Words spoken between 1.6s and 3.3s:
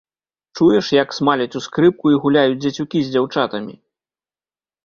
скрыпку і гуляюць дзецюкі з